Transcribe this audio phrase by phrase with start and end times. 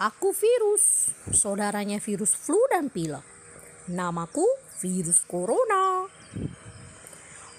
[0.00, 3.20] Aku virus, saudaranya virus flu dan pilek.
[3.92, 4.48] Namaku
[4.80, 6.08] virus corona.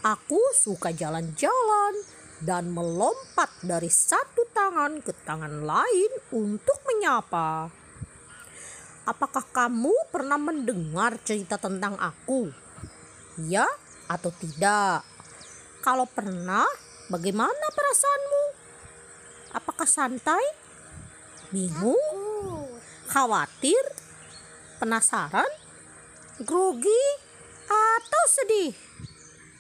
[0.02, 1.94] Aku suka jalan-jalan
[2.42, 7.70] dan melompat dari satu tangan ke tangan lain untuk menyapa.
[9.06, 12.50] Apakah kamu pernah mendengar cerita tentang aku?
[13.46, 13.70] Ya
[14.10, 15.06] atau tidak?
[15.86, 16.66] Kalau pernah,
[17.06, 18.44] bagaimana perasaanmu?
[19.62, 20.42] Apakah santai?
[21.54, 22.21] Bingung?
[23.12, 23.84] Khawatir,
[24.80, 25.52] penasaran,
[26.48, 27.04] grogi,
[27.68, 28.72] atau sedih?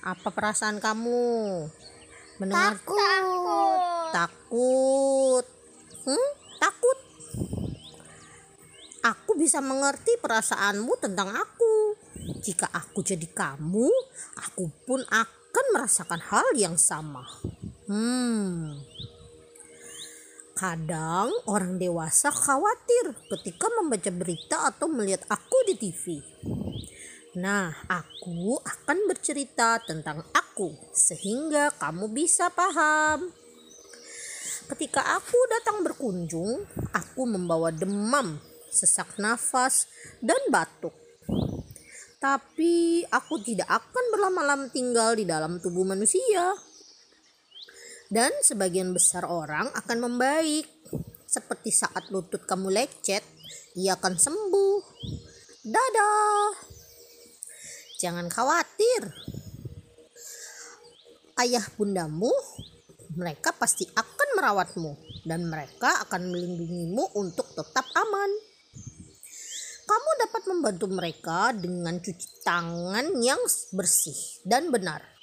[0.08, 1.68] Apa perasaan kamu?
[2.40, 2.98] Mendengar Takut.
[4.16, 5.46] takut.
[6.08, 6.30] Hmm?
[6.58, 6.98] Takut.
[9.04, 12.00] Aku bisa mengerti perasaanmu tentang aku.
[12.42, 13.92] Jika aku jadi kamu,
[14.48, 17.28] aku pun akan merasakan hal yang sama.
[17.86, 18.80] Hmm.
[20.62, 26.22] Kadang orang dewasa khawatir ketika membaca berita atau melihat aku di TV.
[27.42, 33.34] Nah, aku akan bercerita tentang aku sehingga kamu bisa paham.
[34.70, 36.62] Ketika aku datang berkunjung,
[36.94, 38.38] aku membawa demam,
[38.70, 39.90] sesak nafas,
[40.22, 40.94] dan batuk.
[42.22, 46.54] Tapi aku tidak akan berlama-lama tinggal di dalam tubuh manusia
[48.12, 50.68] dan sebagian besar orang akan membaik.
[51.24, 53.24] Seperti saat lutut kamu lecet,
[53.80, 54.80] ia akan sembuh.
[55.64, 56.52] Dadah.
[58.04, 59.08] Jangan khawatir.
[61.40, 62.30] Ayah bundamu,
[63.16, 68.32] mereka pasti akan merawatmu dan mereka akan melindungimu untuk tetap aman.
[69.88, 73.40] Kamu dapat membantu mereka dengan cuci tangan yang
[73.72, 75.21] bersih dan benar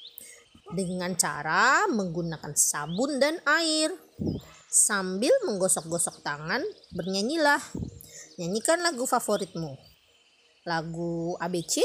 [0.72, 3.92] dengan cara menggunakan sabun dan air.
[4.68, 6.60] Sambil menggosok-gosok tangan,
[6.92, 7.60] bernyanyilah.
[8.36, 9.72] Nyanyikan lagu favoritmu.
[10.68, 11.80] Lagu ABC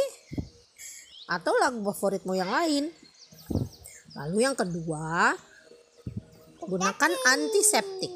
[1.32, 2.92] atau lagu favoritmu yang lain.
[4.20, 5.32] Lalu yang kedua,
[6.60, 8.12] gunakan antiseptik.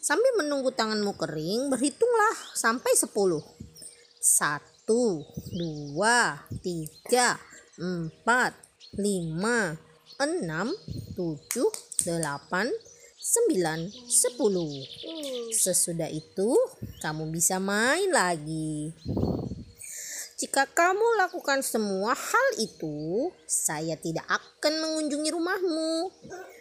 [0.00, 3.10] Sambil menunggu tanganmu kering, berhitunglah sampai 10.
[4.18, 5.98] 1 2
[6.62, 7.38] 3
[7.78, 9.76] 4 lima,
[10.16, 10.72] enam,
[11.18, 11.68] tujuh,
[12.06, 12.70] delapan,
[13.18, 14.70] sembilan, sepuluh.
[15.52, 16.56] Sesudah itu,
[17.04, 18.94] kamu bisa main lagi.
[20.38, 26.14] Jika kamu lakukan semua hal itu, saya tidak akan mengunjungi rumahmu.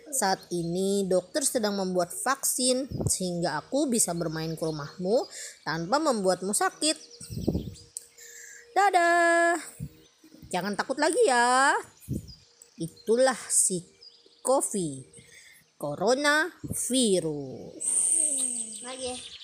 [0.10, 5.30] Saat ini dokter sedang membuat vaksin sehingga aku bisa bermain ke rumahmu
[5.62, 6.98] tanpa membuatmu sakit.
[8.74, 9.62] Dadah.
[10.50, 11.78] Jangan takut lagi ya.
[12.78, 13.82] Itulah si
[14.46, 15.10] COVID,
[15.82, 16.46] Corona
[16.86, 17.86] virus.
[18.86, 19.37] Lagi.